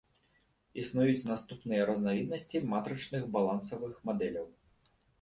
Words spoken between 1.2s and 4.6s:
наступныя разнавіднасці матрычных балансавых мадэляў.